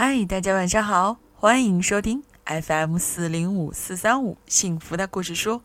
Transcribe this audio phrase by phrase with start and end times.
[0.00, 5.60] 嗨，大家晚上好，欢迎收听 FM 四零五四三五幸福的故事书。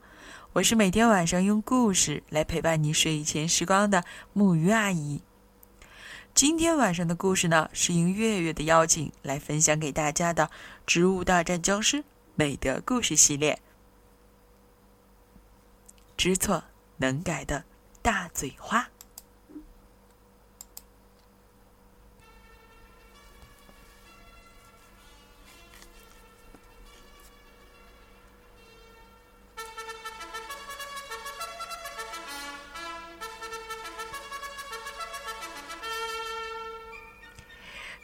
[0.54, 5.22] 我是每天晚上用故事来陪伴你睡前时光的木鱼阿姨。
[6.34, 10.46] 今天晚上的故事呢，是应月月的邀请来分享给大家的
[10.88, 11.98] 《植物大战僵尸》
[12.34, 13.60] 美德故事系列。
[16.18, 16.64] 知错
[16.98, 17.66] 能改的
[18.02, 18.88] 大嘴花。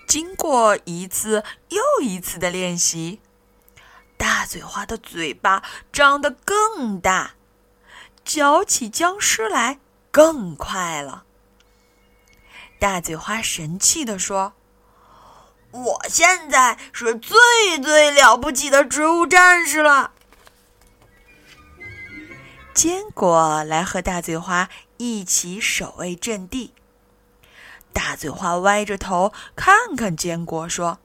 [0.09, 3.21] 经过一次又一次的练习，
[4.17, 5.61] 大嘴花的嘴巴
[5.93, 7.35] 张得更大，
[8.25, 11.25] 嚼起僵尸来更快了。
[12.79, 14.53] 大嘴花神气地说
[15.69, 17.37] ：“我现在是最
[17.79, 20.13] 最了不起的植物战士了。”
[22.73, 26.73] 坚果来和大嘴花一起守卫阵地。
[28.00, 31.00] 大嘴花歪着头看看坚果，说：“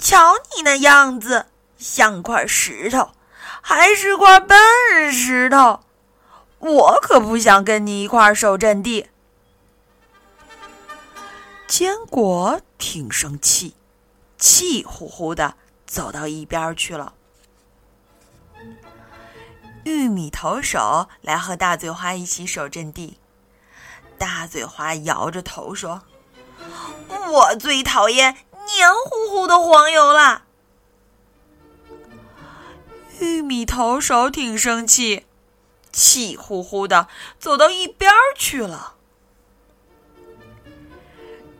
[0.00, 1.44] 瞧你那样子，
[1.76, 3.10] 像块石头，
[3.60, 4.56] 还是块笨
[5.12, 5.80] 石头。
[6.58, 9.10] 我可不想跟你一块守阵地。”
[11.68, 13.74] 坚果挺生气，
[14.38, 15.54] 气呼呼的
[15.86, 17.12] 走到一边去了。
[19.84, 23.18] 玉米投手来和大嘴花一起守阵地。
[24.18, 26.02] 大嘴花摇着头说
[27.30, 28.36] ：“我最讨厌
[28.76, 30.42] 黏糊糊的黄油了。”
[33.20, 35.26] 玉米投手挺生气，
[35.92, 38.94] 气呼呼的走到一边去了。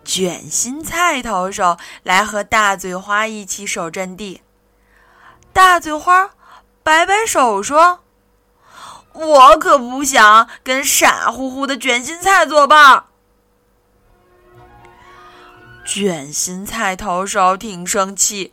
[0.05, 4.43] 卷心菜投手来和大嘴花一起守阵地。
[5.53, 6.31] 大嘴花
[6.83, 8.04] 摆摆手说。
[9.15, 13.05] 我可不想跟傻乎乎的卷心菜作伴。
[15.87, 18.53] 卷心菜投手挺生气，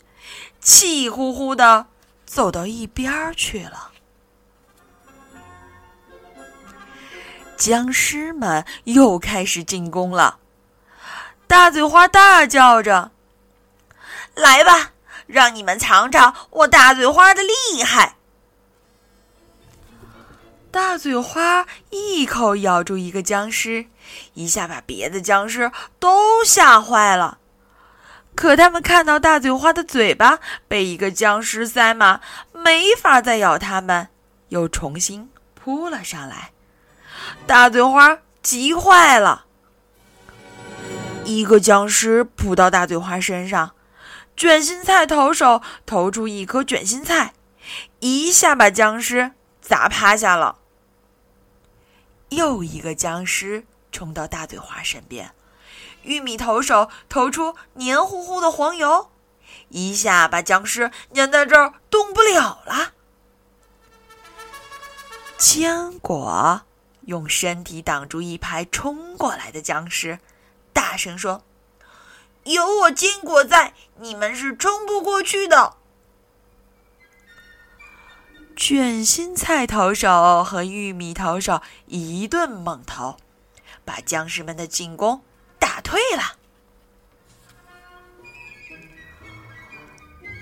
[0.60, 1.88] 气呼呼的
[2.26, 3.90] 走到一边去了。
[7.58, 10.40] 僵尸们又开始进攻了，
[11.48, 13.12] 大嘴花大叫着
[14.36, 14.92] ：“来吧，
[15.26, 18.18] 让你们尝尝我大嘴花的厉害！”
[20.72, 23.88] 大嘴花一口咬住一个僵尸，
[24.36, 27.40] 一下把别的僵尸都吓坏了。
[28.36, 30.40] 可他们看到大嘴花的嘴巴
[30.70, 32.22] 被一个僵尸塞满，
[32.54, 34.08] 没法再咬他们，
[34.48, 36.52] 又重新扑了上来。
[37.46, 39.46] 大嘴花急坏了，
[41.26, 43.72] 一个僵尸扑到大嘴花身上，
[44.38, 47.34] 卷心菜投手投出一颗卷心菜，
[48.00, 50.60] 一下把僵尸砸趴下了。
[52.32, 55.34] 又一个僵尸冲到大嘴花身边，
[56.04, 59.12] 玉米投手投出黏糊糊的黄油，
[59.68, 62.94] 一下把僵尸粘在这儿动不了了。
[65.38, 66.62] 坚果
[67.02, 70.20] 用身体挡住一排冲过来的僵尸，
[70.72, 71.44] 大声说
[72.46, 75.76] ：“有我坚果在，你们是冲不过去的。”
[78.56, 83.18] 卷心菜投手和玉米投手一顿猛投，
[83.84, 85.22] 把僵尸们的进攻
[85.58, 86.38] 打退了。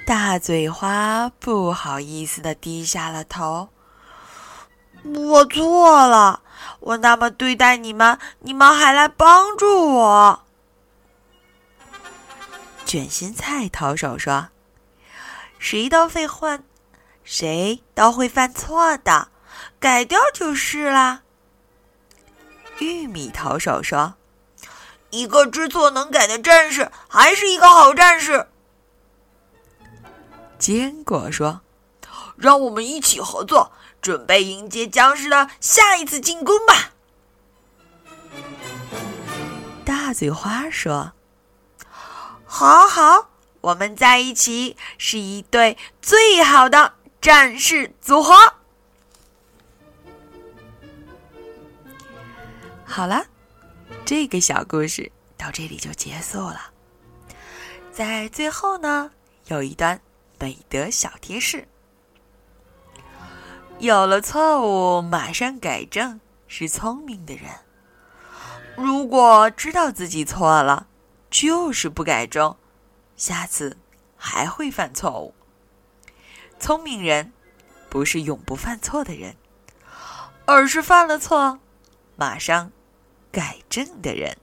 [0.05, 3.69] 大嘴花不好意思的低下了头
[5.05, 6.41] ：“我错了，
[6.79, 10.43] 我那么对待你们，你们还来帮助我。”
[12.85, 14.49] 卷心菜投手说
[15.59, 16.63] ：“谁都会换。”
[17.31, 19.27] 谁都会犯错的，
[19.79, 21.21] 改掉就是啦。
[22.79, 24.15] 玉米投手说
[25.11, 28.47] ：“一个知错能改的战士，还是一个好战士。”
[30.57, 31.61] 坚果说
[32.35, 33.71] ：“让我们一起合作，
[34.01, 36.93] 准备迎接僵尸的下一次进攻吧。”
[39.85, 41.11] 大嘴花说
[42.43, 43.29] ：“好好，
[43.61, 48.33] 我们在一起是一对最好的。”战士组合，
[52.85, 53.25] 好了，
[54.05, 56.71] 这个小故事到这里就结束了。
[57.91, 59.11] 在最后呢，
[59.47, 59.99] 有一段
[60.39, 61.67] 美德小贴士：
[63.79, 67.49] 有了错误马上改正是聪明的人；
[68.77, 70.87] 如果知道自己错了，
[71.29, 72.55] 就是不改正，
[73.17, 73.75] 下次
[74.15, 75.35] 还会犯错误。
[76.59, 77.31] 聪明人
[77.89, 79.35] 不是永不犯错的人，
[80.45, 81.59] 而是犯了错
[82.15, 82.71] 马上
[83.31, 84.37] 改正的人。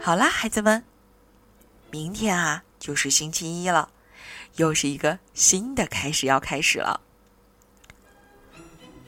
[0.00, 0.84] 好啦，孩子们，
[1.90, 3.90] 明天啊就是星期一了，
[4.56, 7.00] 又是一个新的开始要开始了。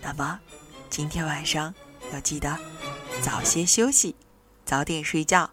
[0.00, 0.40] 那么，
[0.88, 1.74] 今天晚上
[2.12, 2.58] 要记得
[3.20, 4.14] 早些休息，
[4.64, 5.50] 早点睡觉，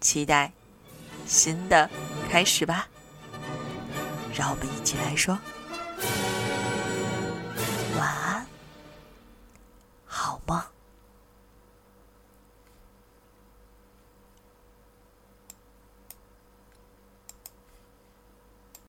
[0.00, 0.52] 期待
[1.26, 1.88] 新的
[2.28, 2.88] 开始吧。
[4.34, 5.38] 让我们一起来说。
[7.98, 8.46] 晚安
[10.04, 10.75] 好梦。